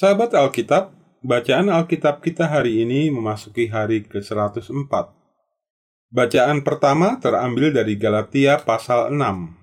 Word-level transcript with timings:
Sahabat 0.00 0.32
Alkitab, 0.32 0.96
bacaan 1.20 1.68
Alkitab 1.68 2.24
kita 2.24 2.48
hari 2.48 2.88
ini 2.88 3.12
memasuki 3.12 3.68
hari 3.68 4.00
ke-104. 4.00 4.88
Bacaan 6.08 6.64
pertama 6.64 7.20
terambil 7.20 7.68
dari 7.68 8.00
Galatia 8.00 8.56
pasal 8.64 9.12
6. 9.12 9.60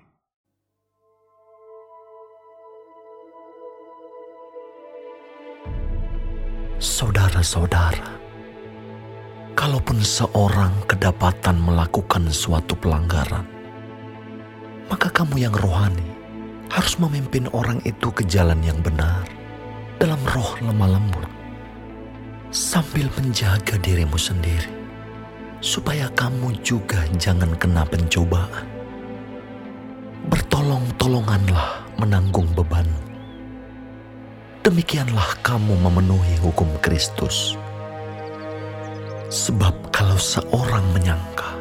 Saudara-saudara, 6.78 8.22
kalaupun 9.58 10.06
seorang 10.06 10.86
kedapatan 10.86 11.58
melakukan 11.66 12.30
suatu 12.30 12.78
pelanggaran, 12.78 13.42
maka 14.86 15.10
kamu 15.10 15.50
yang 15.50 15.56
rohani 15.58 16.06
harus 16.70 16.94
memimpin 17.02 17.50
orang 17.58 17.82
itu 17.90 18.14
ke 18.14 18.22
jalan 18.30 18.62
yang 18.62 18.78
benar 18.86 19.37
dalam 19.98 20.22
roh 20.30 20.58
lemah 20.62 20.98
lembut 20.98 21.30
sambil 22.54 23.06
menjaga 23.20 23.76
dirimu 23.82 24.16
sendiri 24.16 24.70
supaya 25.62 26.08
kamu 26.14 26.54
juga 26.64 27.04
jangan 27.18 27.54
kena 27.58 27.84
pencobaan. 27.86 28.66
Bertolong-tolonganlah 30.28 31.88
menanggung 31.98 32.48
beban 32.54 32.88
demikianlah 34.68 35.40
kamu 35.48 35.80
memenuhi 35.80 36.36
hukum 36.44 36.68
Kristus. 36.84 37.56
Sebab 39.32 39.96
kalau 39.96 40.20
seorang 40.20 40.84
menyangka 40.92 41.56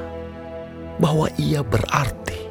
bahwa 0.99 1.30
ia 1.39 1.63
berarti, 1.63 2.51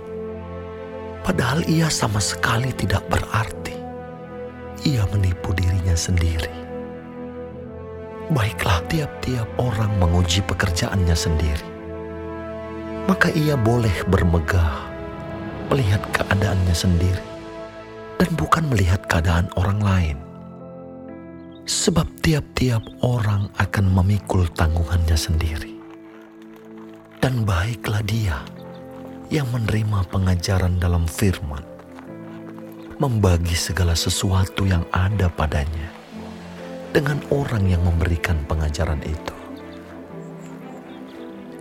padahal 1.28 1.60
ia 1.68 1.92
sama 1.92 2.24
sekali 2.24 2.72
tidak 2.72 3.04
berarti, 3.12 3.65
ia 4.86 5.02
menipu 5.10 5.50
dirinya 5.58 5.98
sendiri. 5.98 6.54
Baiklah 8.30 8.86
tiap-tiap 8.86 9.50
orang 9.58 9.90
menguji 9.98 10.46
pekerjaannya 10.46 11.18
sendiri, 11.18 11.68
maka 13.10 13.34
ia 13.34 13.58
boleh 13.58 13.94
bermegah 14.06 14.90
melihat 15.74 16.02
keadaannya 16.14 16.74
sendiri 16.78 17.26
dan 18.22 18.30
bukan 18.38 18.66
melihat 18.70 19.02
keadaan 19.10 19.50
orang 19.58 19.82
lain. 19.82 20.18
Sebab 21.66 22.06
tiap-tiap 22.22 22.86
orang 23.02 23.50
akan 23.58 23.86
memikul 23.90 24.46
tanggungannya 24.54 25.18
sendiri. 25.18 25.74
Dan 27.18 27.42
baiklah 27.42 28.06
dia 28.06 28.38
yang 29.34 29.50
menerima 29.50 30.06
pengajaran 30.14 30.78
dalam 30.78 31.10
firman. 31.10 31.75
Membagi 32.96 33.60
segala 33.60 33.92
sesuatu 33.92 34.64
yang 34.64 34.88
ada 34.88 35.28
padanya 35.28 35.92
dengan 36.96 37.20
orang 37.28 37.68
yang 37.68 37.84
memberikan 37.84 38.40
pengajaran 38.48 39.04
itu. 39.04 39.36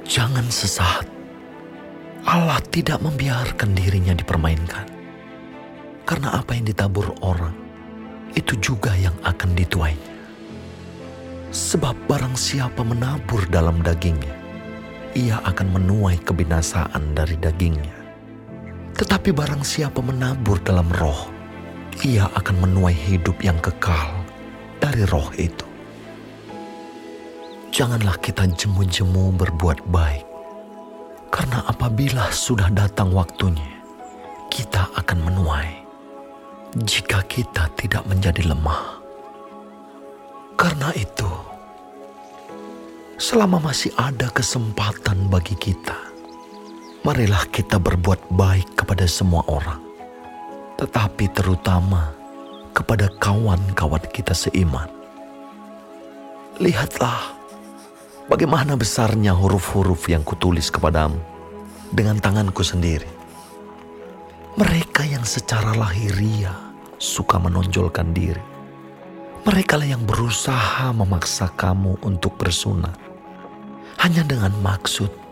Jangan 0.06 0.46
sesaat. 0.46 1.10
Allah 2.22 2.62
tidak 2.70 3.02
membiarkan 3.02 3.74
dirinya 3.74 4.14
dipermainkan. 4.14 4.86
Karena 6.06 6.38
apa 6.38 6.54
yang 6.54 6.70
ditabur 6.70 7.10
orang 7.18 7.58
itu 8.38 8.54
juga 8.62 8.94
yang 8.94 9.18
akan 9.26 9.58
dituainya. 9.58 10.14
Sebab 11.50 11.98
barang 12.06 12.38
siapa 12.38 12.86
menabur 12.86 13.42
dalam 13.50 13.82
dagingnya, 13.82 14.38
ia 15.18 15.42
akan 15.42 15.82
menuai 15.82 16.22
kebinasaan 16.22 17.10
dari 17.10 17.34
dagingnya. 17.42 18.03
Tetapi 18.94 19.34
barang 19.34 19.66
siapa 19.66 19.98
menabur 19.98 20.62
dalam 20.62 20.86
roh, 20.94 21.26
ia 22.06 22.30
akan 22.30 22.62
menuai 22.62 22.94
hidup 22.94 23.42
yang 23.42 23.58
kekal 23.58 24.22
dari 24.78 25.02
roh 25.10 25.34
itu. 25.34 25.66
Janganlah 27.74 28.14
kita 28.22 28.46
jemu-jemu 28.46 29.34
berbuat 29.34 29.82
baik, 29.90 30.22
karena 31.34 31.66
apabila 31.66 32.30
sudah 32.30 32.70
datang 32.70 33.10
waktunya, 33.10 33.82
kita 34.46 34.86
akan 34.94 35.18
menuai 35.26 35.82
jika 36.86 37.26
kita 37.26 37.66
tidak 37.74 38.06
menjadi 38.06 38.46
lemah. 38.46 39.02
Karena 40.54 40.94
itu, 40.94 41.26
selama 43.18 43.58
masih 43.58 43.90
ada 43.98 44.30
kesempatan 44.30 45.26
bagi 45.26 45.58
kita, 45.58 46.13
marilah 47.04 47.44
kita 47.52 47.76
berbuat 47.76 48.32
baik 48.32 48.80
kepada 48.80 49.04
semua 49.04 49.44
orang, 49.44 49.76
tetapi 50.80 51.28
terutama 51.36 52.16
kepada 52.72 53.12
kawan-kawan 53.20 54.00
kita 54.08 54.32
seiman. 54.32 54.88
Lihatlah 56.56 57.36
bagaimana 58.24 58.72
besarnya 58.80 59.36
huruf-huruf 59.36 60.08
yang 60.08 60.24
kutulis 60.24 60.72
kepadamu 60.72 61.20
dengan 61.92 62.16
tanganku 62.16 62.64
sendiri. 62.64 63.06
Mereka 64.56 65.04
yang 65.04 65.28
secara 65.28 65.76
lahiriah 65.76 66.56
suka 66.96 67.36
menonjolkan 67.36 68.16
diri. 68.16 68.40
Mereka 69.44 69.76
lah 69.76 69.92
yang 69.92 70.08
berusaha 70.08 70.88
memaksa 70.96 71.52
kamu 71.52 72.00
untuk 72.00 72.40
bersunat. 72.40 72.96
Hanya 74.00 74.24
dengan 74.24 74.54
maksud 74.64 75.23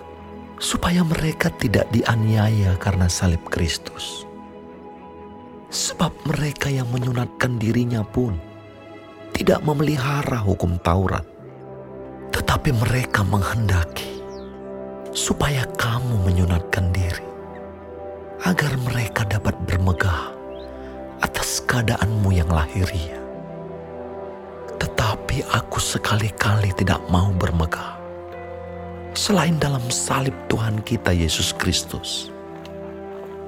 supaya 0.62 1.02
mereka 1.02 1.50
tidak 1.50 1.90
dianiaya 1.90 2.78
karena 2.78 3.10
salib 3.10 3.42
Kristus. 3.50 4.22
Sebab 5.74 6.14
mereka 6.30 6.70
yang 6.70 6.86
menyunatkan 6.94 7.58
dirinya 7.58 8.06
pun 8.06 8.38
tidak 9.34 9.58
memelihara 9.66 10.38
hukum 10.38 10.78
Taurat. 10.78 11.26
Tetapi 12.30 12.70
mereka 12.78 13.26
menghendaki 13.26 14.22
supaya 15.10 15.66
kamu 15.74 16.30
menyunatkan 16.30 16.94
diri 16.94 17.26
agar 18.46 18.72
mereka 18.86 19.26
dapat 19.26 19.58
bermegah 19.66 20.30
atas 21.26 21.58
keadaanmu 21.66 22.30
yang 22.30 22.48
lahiriah. 22.48 23.20
Tetapi 24.78 25.42
aku 25.50 25.78
sekali-kali 25.82 26.70
tidak 26.78 27.02
mau 27.10 27.34
bermegah. 27.34 28.01
Selain 29.12 29.56
dalam 29.60 29.84
salib 29.92 30.32
Tuhan 30.48 30.80
kita 30.82 31.12
Yesus 31.12 31.52
Kristus. 31.56 32.32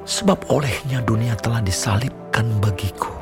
Sebab 0.05 0.53
olehnya 0.53 1.01
dunia 1.01 1.33
telah 1.41 1.65
disalibkan 1.65 2.47
bagiku. 2.61 3.13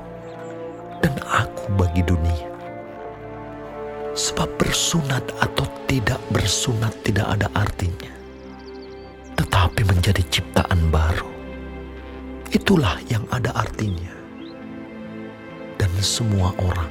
Dan 0.98 1.14
aku 1.26 1.70
bagi 1.78 2.02
dunia. 2.02 2.50
Sebab 4.12 4.46
bersunat 4.58 5.22
atau 5.38 5.64
tidak 5.86 6.18
bersunat 6.34 6.92
tidak 7.06 7.26
ada 7.30 7.48
artinya. 7.54 8.12
Tetapi 9.38 9.82
menjadi 9.86 10.22
ciptaan 10.30 10.90
baru. 10.90 11.30
Itulah 12.52 13.00
yang 13.08 13.24
ada 13.32 13.54
artinya 13.56 14.22
semua 16.02 16.50
orang 16.58 16.90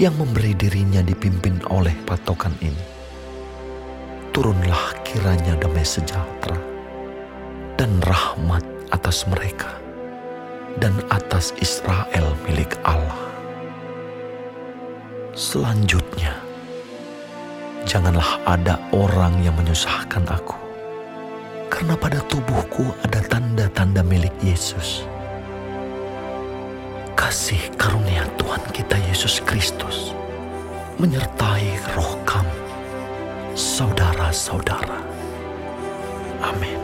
yang 0.00 0.16
memberi 0.16 0.56
dirinya 0.56 1.04
dipimpin 1.04 1.60
oleh 1.68 1.92
patokan 2.08 2.56
ini. 2.64 2.91
Turunlah 4.32 4.96
kiranya 5.04 5.60
damai 5.60 5.84
sejahtera 5.84 6.56
dan 7.76 8.00
rahmat 8.00 8.64
atas 8.88 9.28
mereka 9.28 9.76
dan 10.80 10.96
atas 11.12 11.52
Israel 11.60 12.32
milik 12.48 12.72
Allah. 12.80 13.28
Selanjutnya, 15.36 16.32
janganlah 17.84 18.40
ada 18.48 18.80
orang 18.96 19.36
yang 19.44 19.52
menyusahkan 19.52 20.24
aku, 20.24 20.56
karena 21.68 21.92
pada 21.92 22.24
tubuhku 22.24 22.88
ada 23.04 23.20
tanda-tanda 23.28 24.00
milik 24.00 24.32
Yesus 24.40 25.04
kasih 27.20 27.68
karunia 27.76 28.24
Tuhan 28.40 28.64
kita 28.72 28.96
Yesus 29.08 29.44
Kristus 29.44 30.16
menyertai 30.96 31.96
roh 31.96 32.16
kamu, 32.24 32.60
saudara-saudara. 33.54 35.02
Amin. 36.42 36.78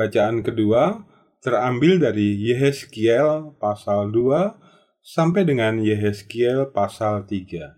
Bacaan 0.00 0.40
kedua 0.40 1.04
terambil 1.44 2.00
dari 2.00 2.32
Yehezkiel 2.32 3.52
pasal 3.60 4.08
2 4.08 4.56
sampai 5.04 5.44
dengan 5.44 5.76
Yehezkiel 5.76 6.72
pasal 6.72 7.28
3. 7.28 7.76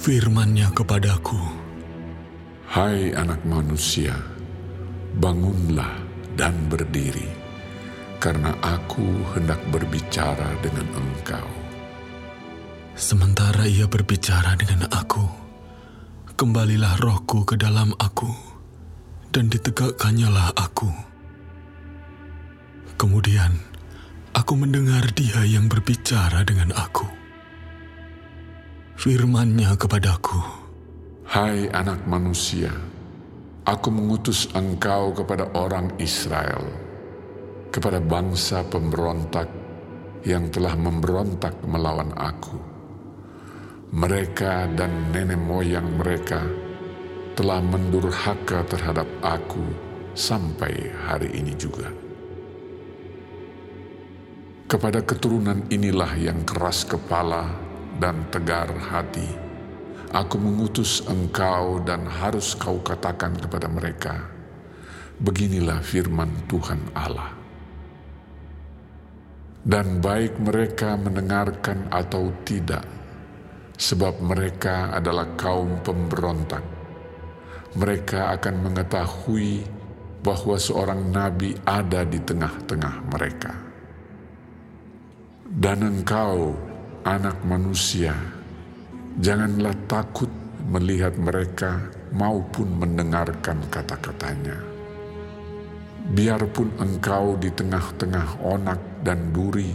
Firman-Nya 0.00 0.72
kepadaku, 0.72 1.36
Hai 2.64 3.12
anak 3.12 3.44
manusia, 3.44 4.16
bangunlah 5.20 6.00
dan 6.40 6.56
berdiri, 6.72 7.28
karena 8.24 8.56
aku 8.64 9.04
hendak 9.36 9.60
berbicara 9.68 10.48
dengan 10.64 10.88
engkau. 10.96 11.48
Sementara 12.96 13.68
ia 13.68 13.84
berbicara 13.84 14.56
dengan 14.56 14.88
aku, 14.88 15.43
kembalilah 16.34 16.98
rohku 16.98 17.46
ke 17.46 17.54
dalam 17.54 17.94
aku, 17.94 18.26
dan 19.30 19.46
ditegakkannya 19.46 20.26
aku. 20.58 20.90
Kemudian, 22.98 23.54
aku 24.34 24.52
mendengar 24.58 25.06
dia 25.14 25.46
yang 25.46 25.70
berbicara 25.70 26.42
dengan 26.42 26.74
aku. 26.74 27.06
Firman-Nya 28.98 29.78
kepadaku, 29.78 30.38
Hai 31.30 31.70
anak 31.70 32.02
manusia, 32.06 32.70
aku 33.62 33.94
mengutus 33.94 34.50
engkau 34.58 35.14
kepada 35.14 35.54
orang 35.54 35.94
Israel, 36.02 36.66
kepada 37.70 38.02
bangsa 38.02 38.66
pemberontak 38.66 39.46
yang 40.26 40.50
telah 40.50 40.74
memberontak 40.74 41.54
melawan 41.62 42.10
aku 42.18 42.73
mereka 43.92 44.70
dan 44.72 45.12
nenek 45.12 45.36
moyang 45.36 46.00
mereka 46.00 46.40
telah 47.34 47.58
mendurhaka 47.58 48.62
terhadap 48.70 49.10
aku 49.20 49.66
sampai 50.14 50.94
hari 51.04 51.34
ini 51.34 51.52
juga. 51.58 51.90
Kepada 54.64 55.04
keturunan 55.04 55.66
inilah 55.68 56.16
yang 56.16 56.40
keras 56.46 56.88
kepala 56.88 57.52
dan 58.00 58.24
tegar 58.32 58.70
hati, 58.90 59.28
aku 60.14 60.40
mengutus 60.40 61.04
engkau 61.04 61.82
dan 61.84 62.06
harus 62.06 62.54
kau 62.54 62.80
katakan 62.80 63.36
kepada 63.36 63.66
mereka, 63.68 64.24
beginilah 65.20 65.82
firman 65.84 66.30
Tuhan 66.48 66.80
Allah. 66.96 67.34
Dan 69.64 70.00
baik 70.00 70.38
mereka 70.40 70.96
mendengarkan 70.96 71.88
atau 71.92 72.32
tidak, 72.44 72.84
sebab 73.74 74.22
mereka 74.22 74.94
adalah 74.94 75.34
kaum 75.34 75.82
pemberontak. 75.82 76.62
Mereka 77.74 78.38
akan 78.38 78.54
mengetahui 78.70 79.66
bahwa 80.22 80.56
seorang 80.56 81.10
nabi 81.10 81.52
ada 81.66 82.06
di 82.06 82.22
tengah-tengah 82.22 82.94
mereka. 83.10 83.52
Dan 85.44 85.82
engkau, 85.84 86.54
anak 87.04 87.36
manusia, 87.44 88.16
janganlah 89.20 89.74
takut 89.90 90.30
melihat 90.70 91.12
mereka 91.20 91.78
maupun 92.14 92.80
mendengarkan 92.80 93.60
kata-katanya. 93.68 94.56
Biarpun 96.14 96.72
engkau 96.80 97.36
di 97.36 97.52
tengah-tengah 97.52 98.40
onak 98.44 98.80
dan 99.04 99.32
duri, 99.34 99.72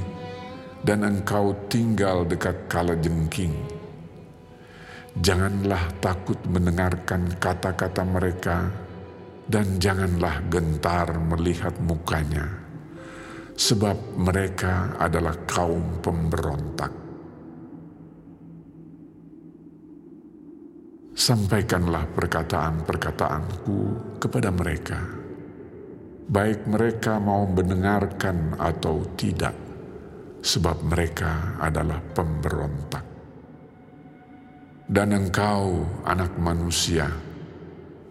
dan 0.81 1.06
engkau 1.06 1.54
tinggal 1.69 2.25
dekat 2.25 2.56
kala 2.72 2.98
jengking, 2.98 3.54
Janganlah 5.18 5.98
takut 5.98 6.38
mendengarkan 6.46 7.34
kata-kata 7.42 8.06
mereka, 8.06 8.70
dan 9.50 9.82
janganlah 9.82 10.46
gentar 10.54 11.10
melihat 11.18 11.74
mukanya, 11.82 12.46
sebab 13.58 13.98
mereka 14.14 14.94
adalah 15.02 15.34
kaum 15.50 15.98
pemberontak. 16.06 16.94
Sampaikanlah 21.18 22.06
perkataan-perkataanku 22.14 23.80
kepada 24.22 24.54
mereka, 24.54 25.02
baik 26.30 26.70
mereka 26.70 27.18
mau 27.18 27.50
mendengarkan 27.50 28.54
atau 28.62 29.02
tidak, 29.18 29.58
sebab 30.46 30.86
mereka 30.86 31.58
adalah 31.58 31.98
pemberontak. 32.14 33.09
Dan 34.89 35.13
engkau, 35.13 35.86
anak 36.01 36.33
manusia, 36.41 37.06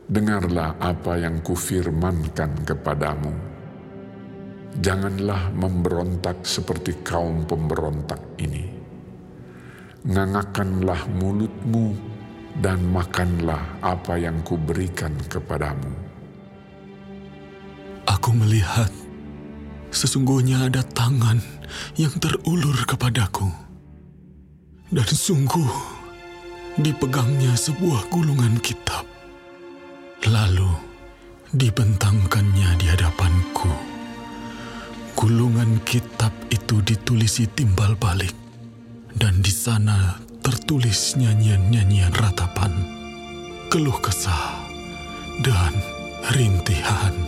dengarlah 0.07 0.79
apa 0.79 1.19
yang 1.19 1.43
kufirmankan 1.43 2.55
kepadamu. 2.63 3.35
Janganlah 4.79 5.51
memberontak 5.59 6.47
seperti 6.47 7.03
kaum 7.03 7.43
pemberontak 7.51 8.23
ini. 8.39 8.71
Ngangakanlah 10.07 11.03
mulutmu 11.19 11.99
dan 12.63 12.79
makanlah 12.87 13.83
apa 13.83 14.15
yang 14.15 14.39
kuberikan 14.47 15.19
kepadamu. 15.27 15.91
Aku 18.07 18.31
melihat 18.39 18.95
sesungguhnya 19.91 20.71
ada 20.71 20.87
tangan 20.95 21.43
yang 21.99 22.15
terulur 22.23 22.87
kepadaku. 22.87 23.51
Dan 24.95 25.05
sungguh, 25.05 25.98
dipegangnya 26.79 27.59
sebuah 27.59 28.07
gulungan 28.09 28.63
kitab. 28.63 29.03
Lalu 30.31 30.71
dibentangkannya 31.51 32.79
di 32.79 32.87
hadapanku. 32.87 33.71
Gulungan 35.19 35.83
kitab 35.83 36.31
itu 36.49 36.79
ditulisi 36.79 37.51
timbal 37.51 37.99
balik, 37.99 38.35
dan 39.19 39.43
di 39.43 39.51
sana 39.51 40.15
tertulis 40.47 41.19
nyanyian-nyanyian 41.19 42.15
ratapan, 42.15 42.71
keluh 43.67 43.99
kesah, 43.99 44.63
dan 45.43 45.75
rintihan. 46.31 47.28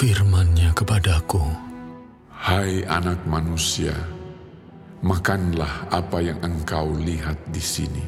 firman-Nya 0.00 0.72
kepadaku, 0.72 1.44
Hai 2.32 2.80
anak 2.88 3.20
manusia, 3.28 3.92
makanlah 5.04 5.92
apa 5.92 6.24
yang 6.24 6.40
engkau 6.40 6.96
lihat 6.96 7.36
di 7.52 7.60
sini. 7.60 8.00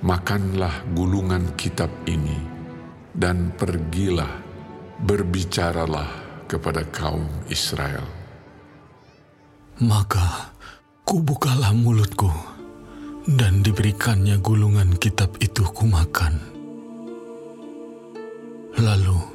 Makanlah 0.00 0.88
gulungan 0.96 1.52
kitab 1.60 1.92
ini, 2.08 2.40
dan 3.12 3.52
pergilah, 3.52 4.32
berbicaralah 5.04 6.08
kepada 6.48 6.88
kaum 6.88 7.28
Israel. 7.52 8.08
Maka 9.84 10.56
kubukalah 11.04 11.76
mulutku, 11.76 12.32
dan 13.28 13.60
diberikannya 13.60 14.40
gulungan 14.40 14.96
kitab 14.96 15.36
itu 15.36 15.68
kumakan. 15.68 16.40
Lalu 18.80 19.31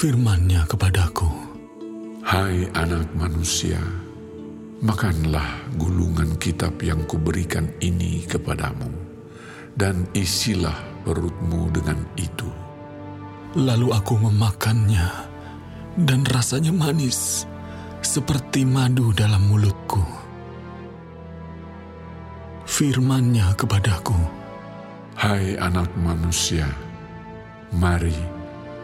firman-Nya 0.00 0.64
kepadaku, 0.64 1.28
Hai 2.24 2.64
anak 2.72 3.12
manusia, 3.12 3.76
makanlah 4.80 5.60
gulungan 5.76 6.40
kitab 6.40 6.80
yang 6.80 7.04
kuberikan 7.04 7.68
ini 7.84 8.24
kepadamu, 8.24 8.88
dan 9.76 10.08
isilah 10.16 11.04
perutmu 11.04 11.68
dengan 11.68 12.00
itu. 12.16 12.48
Lalu 13.60 13.92
aku 13.92 14.16
memakannya, 14.24 15.04
dan 16.00 16.24
rasanya 16.32 16.72
manis, 16.72 17.44
seperti 18.00 18.64
madu 18.64 19.12
dalam 19.12 19.52
mulutku. 19.52 20.00
Firman-Nya 22.64 23.52
kepadaku, 23.52 24.16
Hai 25.20 25.60
anak 25.60 25.92
manusia, 26.00 26.72
mari, 27.76 28.16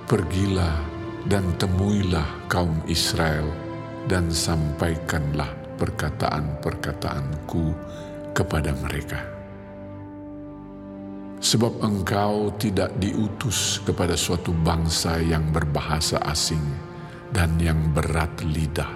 pergilah 0.04 0.95
dan 1.26 1.58
temuilah 1.58 2.46
kaum 2.46 2.78
Israel 2.86 3.50
dan 4.06 4.30
sampaikanlah 4.30 5.50
perkataan-perkataanku 5.74 7.74
kepada 8.30 8.70
mereka. 8.78 9.20
Sebab 11.42 11.84
engkau 11.84 12.54
tidak 12.56 12.96
diutus 12.96 13.82
kepada 13.84 14.16
suatu 14.16 14.56
bangsa 14.56 15.20
yang 15.20 15.52
berbahasa 15.52 16.16
asing 16.26 16.62
dan 17.30 17.60
yang 17.60 17.92
berat 17.92 18.32
lidah, 18.46 18.90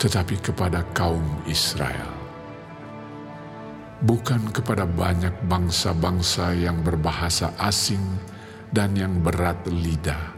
tetapi 0.00 0.40
kepada 0.42 0.82
kaum 0.96 1.24
Israel. 1.46 2.10
Bukan 3.98 4.54
kepada 4.54 4.86
banyak 4.86 5.34
bangsa-bangsa 5.50 6.54
yang 6.54 6.86
berbahasa 6.86 7.50
asing 7.58 8.02
dan 8.70 8.94
yang 8.94 9.18
berat 9.22 9.58
lidah, 9.66 10.37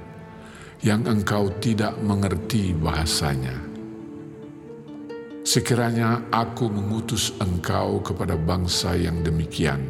yang 0.80 1.04
engkau 1.04 1.52
tidak 1.60 1.92
mengerti 2.00 2.72
bahasanya. 2.72 3.52
Sekiranya 5.44 6.30
aku 6.32 6.72
mengutus 6.72 7.36
engkau 7.40 8.00
kepada 8.00 8.36
bangsa 8.36 8.96
yang 8.96 9.20
demikian, 9.20 9.80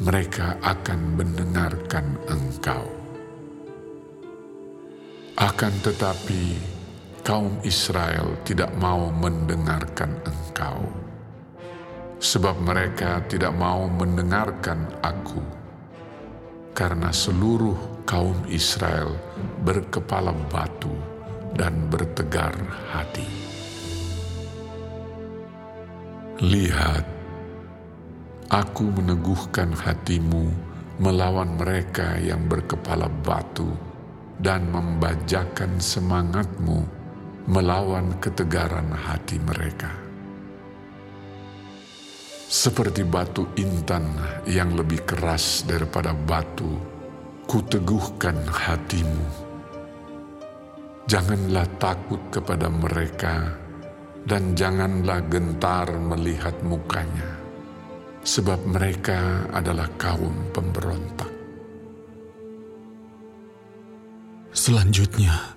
mereka 0.00 0.60
akan 0.60 1.16
mendengarkan 1.16 2.16
engkau. 2.28 2.84
Akan 5.40 5.72
tetapi, 5.80 6.56
kaum 7.24 7.60
Israel 7.64 8.36
tidak 8.44 8.72
mau 8.76 9.08
mendengarkan 9.08 10.20
engkau, 10.24 10.84
sebab 12.20 12.60
mereka 12.60 13.24
tidak 13.24 13.56
mau 13.56 13.88
mendengarkan 13.88 14.84
aku, 15.00 15.59
karena 16.80 17.12
seluruh 17.12 18.08
kaum 18.08 18.48
Israel 18.48 19.12
berkepala 19.60 20.32
batu 20.48 20.96
dan 21.52 21.76
bertegar 21.92 22.56
hati. 22.88 23.28
Lihat, 26.40 27.04
aku 28.48 28.96
meneguhkan 28.96 29.76
hatimu 29.76 30.48
melawan 31.04 31.52
mereka 31.60 32.16
yang 32.16 32.48
berkepala 32.48 33.12
batu 33.28 33.68
dan 34.40 34.72
membajakan 34.72 35.76
semangatmu 35.76 36.80
melawan 37.44 38.16
ketegaran 38.24 38.88
hati 38.88 39.36
mereka. 39.36 39.99
Seperti 42.50 43.06
batu 43.06 43.46
intan 43.54 44.10
yang 44.42 44.74
lebih 44.74 45.06
keras 45.06 45.62
daripada 45.62 46.10
batu, 46.10 46.82
kuteguhkan 47.46 48.34
hatimu. 48.42 49.46
Janganlah 51.06 51.70
takut 51.78 52.18
kepada 52.34 52.66
mereka, 52.66 53.54
dan 54.26 54.58
janganlah 54.58 55.22
gentar 55.30 55.94
melihat 55.94 56.58
mukanya, 56.66 57.38
sebab 58.26 58.58
mereka 58.66 59.46
adalah 59.54 59.86
kaum 59.94 60.34
pemberontak. 60.50 61.30
Selanjutnya, 64.50 65.54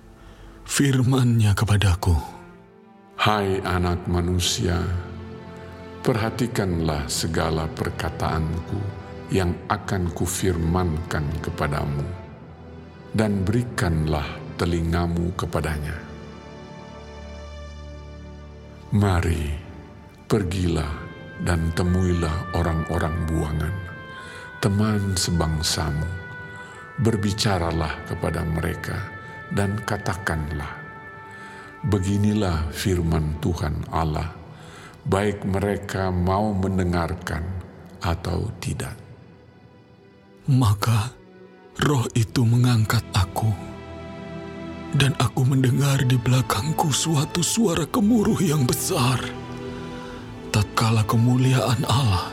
firman-Nya 0.69 1.57
kepadaku, 1.57 2.13
Hai 3.17 3.57
anak 3.65 4.05
manusia, 4.05 4.77
perhatikanlah 6.03 7.07
segala 7.07 7.63
perkataanku 7.71 8.75
yang 9.31 9.55
akan 9.71 10.11
kufirmankan 10.11 11.23
kepadamu, 11.39 12.03
dan 13.15 13.47
berikanlah 13.47 14.27
telingamu 14.59 15.31
kepadanya. 15.39 15.95
Mari, 18.93 19.47
pergilah 20.27 20.91
dan 21.47 21.71
temuilah 21.71 22.51
orang-orang 22.51 23.15
buangan, 23.25 23.75
teman 24.59 25.15
sebangsamu, 25.15 26.05
berbicaralah 26.99 27.95
kepada 28.11 28.43
mereka 28.43 29.07
dan 29.55 29.79
katakanlah, 29.87 30.83
Beginilah 31.83 32.71
firman 32.71 33.39
Tuhan 33.43 33.75
Allah, 33.91 34.42
baik 35.07 35.43
mereka 35.43 36.11
mau 36.11 36.55
mendengarkan 36.55 37.43
atau 38.03 38.51
tidak. 38.59 38.95
maka 40.43 41.15
roh 41.87 42.03
itu 42.19 42.43
mengangkat 42.43 43.03
aku. 43.15 43.47
Dan 44.93 45.15
aku 45.17 45.41
mendengar 45.47 46.03
di 46.05 46.19
belakangku 46.19 46.91
suatu 46.93 47.41
suara 47.41 47.87
gemuruh 47.87 48.37
yang 48.43 48.67
besar. 48.67 49.17
Tatkala 50.53 51.01
kemuliaan 51.07 51.81
Allah 51.87 52.29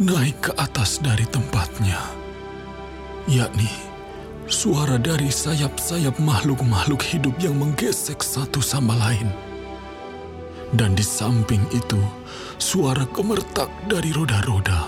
naik 0.00 0.48
ke 0.48 0.52
atas 0.56 0.96
dari 1.02 1.28
tempatnya, 1.28 2.00
yakni 3.28 3.68
suara 4.48 4.96
dari 4.96 5.28
sayap-sayap 5.28 6.16
makhluk-makhluk 6.24 7.04
hidup 7.04 7.36
yang 7.36 7.60
menggesek 7.60 8.24
satu 8.24 8.64
sama 8.64 8.96
lain. 8.96 9.28
Dan 10.70 10.94
di 10.94 11.02
samping 11.02 11.66
itu, 11.74 11.98
suara 12.62 13.02
gemertak 13.10 13.70
dari 13.90 14.14
roda-roda. 14.14 14.86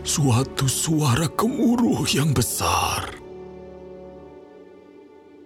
Suatu 0.00 0.64
suara 0.64 1.28
gemuruh 1.28 2.08
yang 2.08 2.32
besar. 2.32 3.04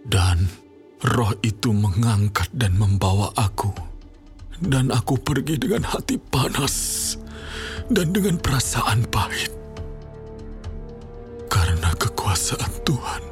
Dan 0.07 0.47
roh 1.03 1.35
itu 1.43 1.75
mengangkat 1.75 2.53
dan 2.55 2.79
membawa 2.79 3.35
aku. 3.35 3.73
Dan 4.61 4.93
aku 4.93 5.17
pergi 5.17 5.57
dengan 5.57 5.89
hati 5.89 6.21
panas 6.21 7.17
dan 7.89 8.13
dengan 8.13 8.37
perasaan 8.39 9.09
pahit. 9.09 9.51
Karena 11.51 11.91
kekuasaan 11.97 12.85
Tuhan 12.87 13.23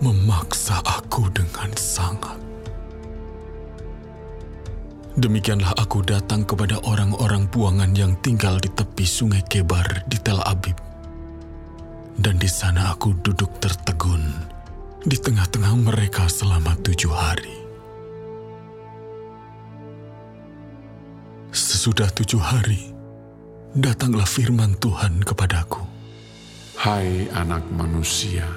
memaksa 0.00 0.80
aku 0.86 1.28
dengan 1.34 1.68
sangat. 1.74 2.51
Demikianlah 5.12 5.76
aku 5.76 6.00
datang 6.00 6.48
kepada 6.48 6.80
orang-orang 6.88 7.44
buangan 7.52 7.92
yang 7.92 8.16
tinggal 8.24 8.56
di 8.56 8.72
tepi 8.72 9.04
sungai 9.04 9.44
Kebar 9.44 10.08
di 10.08 10.16
Tel 10.16 10.40
Abib. 10.40 10.72
Dan 12.16 12.40
di 12.40 12.48
sana 12.48 12.96
aku 12.96 13.12
duduk 13.20 13.60
tertegun 13.60 14.24
di 15.04 15.20
tengah-tengah 15.20 15.76
mereka 15.76 16.32
selama 16.32 16.72
tujuh 16.80 17.12
hari. 17.12 17.60
Sesudah 21.52 22.08
tujuh 22.08 22.40
hari, 22.40 22.96
datanglah 23.76 24.24
firman 24.24 24.80
Tuhan 24.80 25.20
kepadaku. 25.20 25.84
Hai 26.80 27.28
anak 27.36 27.68
manusia, 27.68 28.48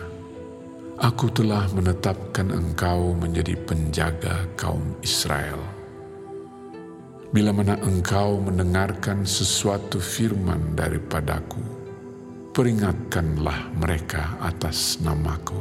aku 1.04 1.28
telah 1.36 1.68
menetapkan 1.76 2.48
engkau 2.48 3.12
menjadi 3.12 3.60
penjaga 3.68 4.48
kaum 4.56 4.96
Israel. 5.04 5.75
Bila 7.36 7.52
mana 7.52 7.76
engkau 7.84 8.40
mendengarkan 8.40 9.28
sesuatu 9.28 10.00
firman 10.00 10.72
daripadaku, 10.72 11.60
peringatkanlah 12.56 13.76
mereka 13.76 14.40
atas 14.40 15.04
namaku. 15.04 15.60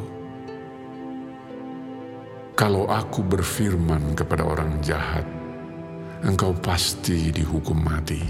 Kalau 2.54 2.87
aku 2.87 3.26
berfirman 3.26 4.14
kepada 4.14 4.47
orang 4.47 4.78
jahat, 4.87 5.26
engkau 6.23 6.54
pasti 6.54 7.35
dihukum 7.35 7.83
mati 7.83 8.23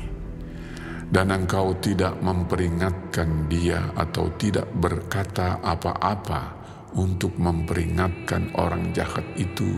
dan 1.12 1.28
engkau 1.28 1.76
tidak 1.84 2.16
memperingatkan 2.24 3.44
dia 3.52 3.92
atau 3.92 4.32
tidak 4.40 4.72
berkata 4.80 5.60
apa-apa 5.60 6.56
untuk 6.96 7.36
memperingatkan 7.36 8.56
orang 8.56 8.88
jahat 8.96 9.28
itu 9.36 9.76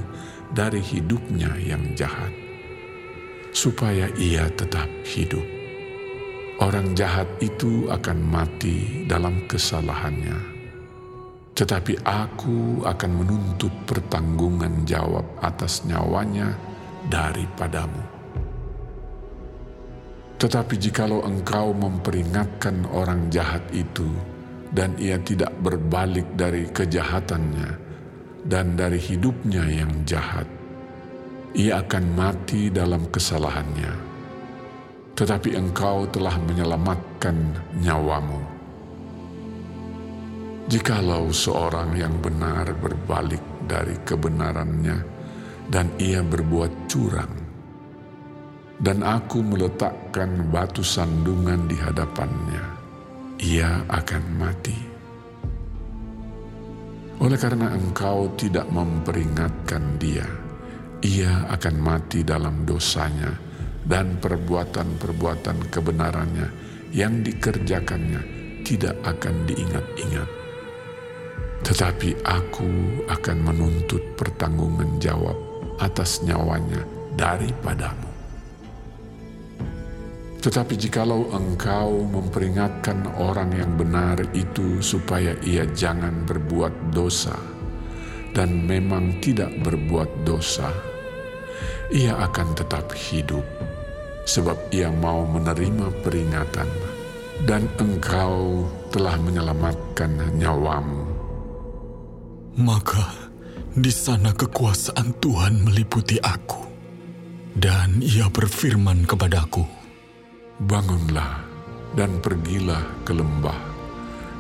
dari 0.55 0.79
hidupnya 0.79 1.51
yang 1.59 1.83
jahat, 1.99 2.46
supaya 3.57 4.13
ia 4.21 4.53
tetap 4.53 4.85
hidup. 5.09 5.41
Orang 6.61 6.93
jahat 6.93 7.25
itu 7.41 7.89
akan 7.89 8.21
mati 8.21 9.09
dalam 9.09 9.49
kesalahannya, 9.49 10.37
tetapi 11.57 12.05
aku 12.05 12.85
akan 12.85 13.11
menuntut 13.17 13.73
pertanggungan 13.89 14.85
jawab 14.85 15.25
atas 15.41 15.89
nyawanya 15.89 16.53
daripadamu. 17.09 18.05
Tetapi 20.37 20.77
jikalau 20.77 21.25
engkau 21.25 21.73
memperingatkan 21.73 22.85
orang 22.93 23.33
jahat 23.33 23.65
itu, 23.73 24.05
dan 24.69 24.93
ia 25.01 25.17
tidak 25.17 25.57
berbalik 25.65 26.29
dari 26.37 26.69
kejahatannya 26.69 27.69
dan 28.45 28.77
dari 28.77 29.01
hidupnya 29.01 29.65
yang 29.65 29.93
jahat, 30.05 30.45
ia 31.55 31.85
akan 31.85 32.05
mati 32.17 32.73
dalam 32.73 33.07
kesalahannya. 33.13 33.93
Tetapi 35.17 35.55
engkau 35.55 36.09
telah 36.11 36.37
menyelamatkan 36.43 37.37
nyawamu. 37.79 38.43
Jikalau 40.67 41.31
seorang 41.31 41.95
yang 41.95 42.19
benar 42.19 42.75
berbalik 42.75 43.41
dari 43.71 43.95
kebenarannya 44.03 44.99
dan 45.71 45.95
ia 46.03 46.27
berbuat 46.27 46.91
curang, 46.91 47.31
dan 48.83 49.01
aku 49.07 49.41
meletakkan 49.47 50.51
batu 50.51 50.83
sandungan 50.83 51.71
di 51.71 51.79
hadapannya, 51.79 52.65
ia 53.41 53.83
akan 53.89 54.23
mati. 54.37 54.79
Oleh 57.17 57.39
karena 57.41 57.73
engkau 57.73 58.29
tidak 58.37 58.69
memperingatkan 58.69 59.97
dia, 59.97 60.27
ia 61.05 61.49
akan 61.53 61.77
mati 61.81 62.25
dalam 62.25 62.65
dosanya 62.65 63.33
dan 63.85 64.17
perbuatan-perbuatan 64.19 65.69
kebenarannya 65.69 66.49
yang 66.95 67.21
dikerjakannya 67.21 68.21
tidak 68.65 68.97
akan 69.05 69.47
diingat-ingat. 69.47 70.29
tetapi 71.67 72.15
aku 72.23 73.03
akan 73.11 73.39
menuntut 73.43 73.99
pertanggungan 74.15 75.03
jawab 75.03 75.35
atas 75.83 76.23
nyawanya 76.23 76.87
daripadamu. 77.19 78.07
Tetapi 80.39 80.79
jikalau 80.79 81.27
engkau 81.35 82.07
memperingatkan 82.07 83.19
orang 83.19 83.51
yang 83.51 83.75
benar 83.75 84.23
itu 84.31 84.79
supaya 84.79 85.35
ia 85.43 85.67
jangan 85.75 86.23
berbuat 86.23 86.95
dosa, 86.95 87.35
dan 88.37 88.69
memang 88.69 89.17
tidak 89.25 89.49
berbuat 89.65 90.29
dosa, 90.29 90.69
ia 91.89 92.21
akan 92.21 92.53
tetap 92.53 92.93
hidup, 92.93 93.41
sebab 94.29 94.69
ia 94.77 94.93
mau 94.93 95.25
menerima 95.25 96.05
peringatan, 96.05 96.69
dan 97.49 97.65
engkau 97.81 98.69
telah 98.93 99.17
menyelamatkan 99.17 100.37
nyawamu. 100.37 101.09
Maka 102.61 103.33
di 103.73 103.89
sana 103.89 104.37
kekuasaan 104.37 105.17
Tuhan 105.17 105.65
meliputi 105.65 106.21
aku, 106.21 106.61
dan 107.57 108.05
ia 108.05 108.29
berfirman 108.29 109.09
kepadaku, 109.09 109.65
Bangunlah 110.57 111.41
dan 111.97 112.21
pergilah 112.21 112.85
ke 113.05 113.17
lembah. 113.17 113.61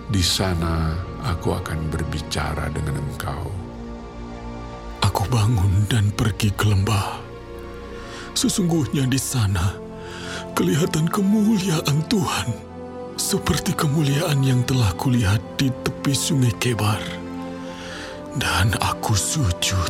Di 0.08 0.20
sana 0.24 0.96
aku 1.24 1.56
akan 1.56 1.92
berbicara 1.92 2.72
dengan 2.72 3.00
engkau. 3.00 3.65
Aku 5.16 5.32
bangun 5.32 5.88
dan 5.88 6.12
pergi 6.12 6.52
ke 6.52 6.68
lembah. 6.68 7.24
Sesungguhnya 8.36 9.08
di 9.08 9.16
sana 9.16 9.72
kelihatan 10.52 11.08
kemuliaan 11.08 12.04
Tuhan, 12.04 12.52
seperti 13.16 13.72
kemuliaan 13.72 14.44
yang 14.44 14.60
telah 14.68 14.92
kulihat 15.00 15.40
di 15.56 15.72
tepi 15.72 16.12
sungai 16.12 16.52
Kebar. 16.60 17.00
Dan 18.36 18.76
aku 18.76 19.16
sujud. 19.16 19.88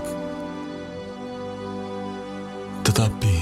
Tetapi 2.86 3.36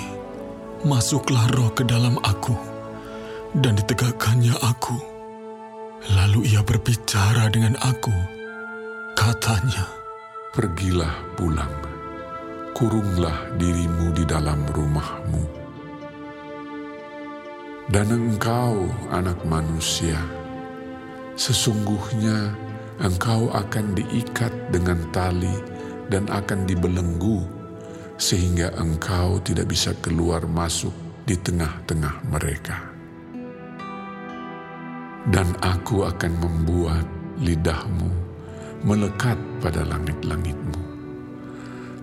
masuklah 0.89 1.45
roh 1.53 1.69
ke 1.69 1.85
dalam 1.85 2.17
aku 2.25 2.57
dan 3.61 3.77
ditegakkannya 3.77 4.57
aku. 4.57 4.97
Lalu 6.17 6.49
ia 6.49 6.65
berbicara 6.65 7.53
dengan 7.53 7.77
aku. 7.85 8.17
Katanya, 9.13 10.04
Pergilah 10.55 11.35
pulang, 11.35 11.75
kurunglah 12.79 13.59
dirimu 13.59 14.15
di 14.15 14.23
dalam 14.23 14.63
rumahmu. 14.71 15.43
Dan 17.91 18.07
engkau, 18.15 18.87
anak 19.11 19.43
manusia, 19.43 20.15
sesungguhnya 21.35 22.55
engkau 23.03 23.51
akan 23.51 23.99
diikat 23.99 24.55
dengan 24.71 25.03
tali 25.11 25.59
dan 26.07 26.31
akan 26.31 26.71
dibelenggu, 26.71 27.43
sehingga 28.15 28.79
engkau 28.79 29.43
tidak 29.43 29.75
bisa 29.75 29.91
keluar 29.99 30.47
masuk 30.47 30.95
di 31.27 31.35
tengah-tengah 31.35 32.31
mereka 32.31 32.95
dan 35.33 35.57
aku 35.65 36.05
akan 36.05 36.33
membuat 36.37 37.09
lidahmu 37.41 38.24
melekat 38.85 39.41
pada 39.65 39.81
langit-langitmu, 39.89 40.77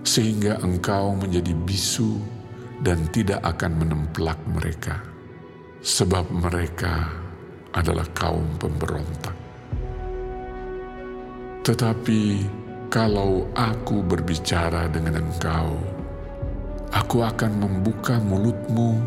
sehingga 0.02 0.58
engkau 0.66 1.14
menjadi 1.14 1.54
bisu 1.62 2.18
dan 2.82 3.06
tidak 3.14 3.38
akan 3.46 3.86
menemplak 3.86 4.34
mereka, 4.50 4.98
sebab 5.78 6.26
mereka 6.34 7.06
adalah 7.70 8.04
kaum 8.12 8.44
pemberontak. 8.58 9.34
Tetapi 11.62 12.22
kalau 12.90 13.46
aku 13.54 14.02
berbicara 14.02 14.90
dengan 14.90 15.22
engkau, 15.22 15.78
aku 16.90 17.22
akan 17.22 17.62
membuka 17.62 18.18
mulutmu 18.18 18.98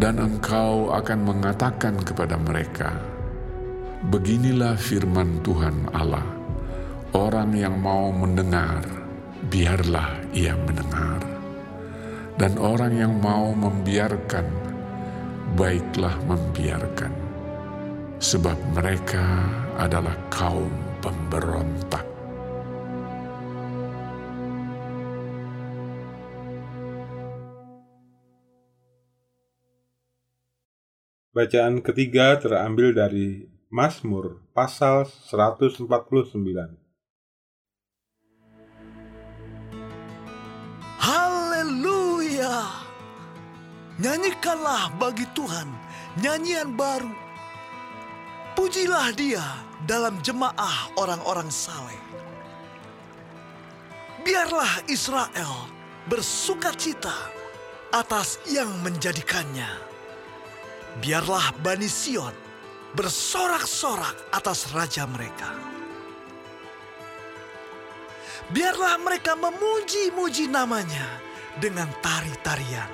dan 0.00 0.16
engkau 0.18 0.88
akan 0.90 1.18
mengatakan 1.20 2.00
kepada 2.00 2.40
mereka, 2.40 2.96
Beginilah 4.04 4.76
firman 4.76 5.40
Tuhan 5.40 5.88
Allah. 5.96 6.33
Orang 7.14 7.54
yang 7.54 7.78
mau 7.78 8.10
mendengar, 8.10 8.82
biarlah 9.46 10.18
ia 10.34 10.50
mendengar. 10.58 11.22
Dan 12.34 12.58
orang 12.58 12.90
yang 12.90 13.22
mau 13.22 13.54
membiarkan, 13.54 14.42
baiklah 15.54 16.18
membiarkan. 16.26 17.14
Sebab 18.18 18.58
mereka 18.74 19.46
adalah 19.78 20.18
kaum 20.26 20.74
pemberontak. 20.98 22.02
Bacaan 31.30 31.78
ketiga 31.78 32.42
terambil 32.42 32.90
dari 32.90 33.46
Mazmur 33.70 34.42
pasal 34.50 35.06
149. 35.06 36.83
Haleluya! 42.44 42.76
Nyanyikanlah 44.04 44.92
bagi 45.00 45.24
Tuhan 45.32 45.64
nyanyian 46.20 46.76
baru. 46.76 47.08
Pujilah 48.52 49.16
dia 49.16 49.40
dalam 49.88 50.20
jemaah 50.20 50.92
orang-orang 51.00 51.48
saleh. 51.48 51.96
Biarlah 54.28 54.84
Israel 54.92 55.72
bersuka 56.04 56.76
cita 56.76 57.16
atas 57.96 58.36
yang 58.44 58.68
menjadikannya. 58.84 59.80
Biarlah 61.00 61.48
Bani 61.64 61.88
Sion 61.88 62.36
bersorak-sorak 62.92 64.36
atas 64.36 64.68
raja 64.76 65.08
mereka. 65.08 65.48
Biarlah 68.52 69.00
mereka 69.00 69.32
memuji-muji 69.32 70.52
namanya 70.52 71.23
dengan 71.58 71.90
tari-tarian. 72.02 72.90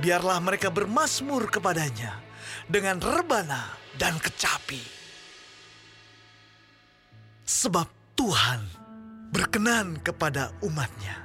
Biarlah 0.00 0.40
mereka 0.40 0.72
bermasmur 0.72 1.52
kepadanya 1.52 2.16
dengan 2.64 2.96
rebana 2.98 3.76
dan 4.00 4.16
kecapi. 4.16 4.80
Sebab 7.44 8.16
Tuhan 8.16 8.60
berkenan 9.32 10.00
kepada 10.00 10.52
umatnya. 10.64 11.20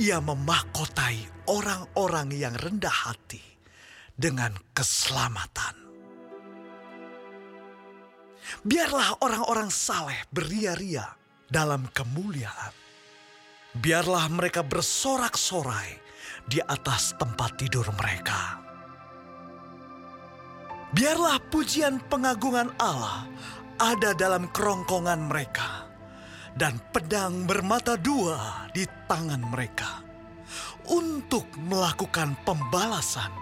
Ia 0.00 0.18
memahkotai 0.18 1.46
orang-orang 1.52 2.32
yang 2.32 2.56
rendah 2.56 3.12
hati 3.12 3.42
dengan 4.16 4.56
keselamatan. 4.72 5.76
Biarlah 8.66 9.22
orang-orang 9.22 9.70
saleh 9.70 10.18
beria-ria 10.32 11.06
dalam 11.46 11.86
kemuliaan. 11.92 12.81
Biarlah 13.72 14.28
mereka 14.28 14.60
bersorak-sorai 14.60 15.96
di 16.44 16.60
atas 16.60 17.16
tempat 17.16 17.56
tidur 17.56 17.88
mereka. 17.96 18.60
Biarlah 20.92 21.40
pujian 21.48 21.96
pengagungan 22.04 22.68
Allah 22.76 23.24
ada 23.80 24.12
dalam 24.12 24.52
kerongkongan 24.52 25.24
mereka, 25.24 25.88
dan 26.52 26.76
pedang 26.92 27.48
bermata 27.48 27.96
dua 27.96 28.68
di 28.76 28.84
tangan 29.08 29.40
mereka 29.40 30.04
untuk 30.92 31.48
melakukan 31.56 32.36
pembalasan 32.44 33.32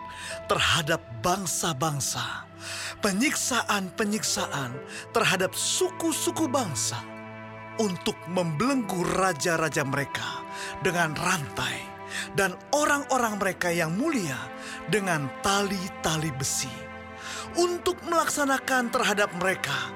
terhadap 0.46 1.02
bangsa-bangsa 1.26 2.46
penyiksaan-penyiksaan 3.02 4.70
terhadap 5.10 5.56
suku-suku 5.56 6.46
bangsa 6.46 7.00
untuk 7.80 8.14
membelenggu 8.28 9.00
raja-raja 9.16 9.82
mereka 9.88 10.44
dengan 10.84 11.16
rantai 11.16 11.80
dan 12.36 12.52
orang-orang 12.76 13.40
mereka 13.40 13.72
yang 13.72 13.96
mulia 13.96 14.36
dengan 14.92 15.32
tali-tali 15.40 16.28
besi 16.36 16.70
untuk 17.56 17.96
melaksanakan 18.06 18.92
terhadap 18.92 19.32
mereka 19.40 19.90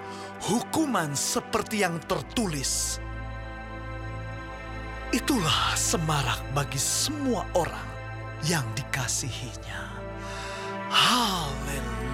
hukuman 0.49 1.13
seperti 1.13 1.85
yang 1.85 2.01
tertulis. 2.09 2.99
Itulah 5.15 5.79
semarak 5.79 6.43
bagi 6.57 6.81
semua 6.81 7.47
orang 7.55 7.89
yang 8.43 8.67
dikasihinya. 8.75 9.95
Haleluya. 10.91 12.14